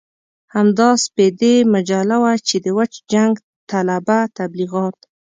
[0.55, 3.33] همدا سپېدې مجله وه چې د وچ جنګ
[3.69, 4.97] طلبه تبليغات.